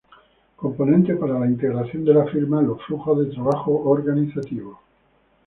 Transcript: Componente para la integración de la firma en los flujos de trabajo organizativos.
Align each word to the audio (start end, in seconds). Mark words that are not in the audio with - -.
Componente 0.55 1.13
para 1.15 1.37
la 1.39 1.45
integración 1.45 2.03
de 2.05 2.15
la 2.15 2.25
firma 2.25 2.59
en 2.59 2.69
los 2.69 2.81
flujos 2.85 3.19
de 3.19 3.25
trabajo 3.27 3.83
organizativos. 3.85 4.79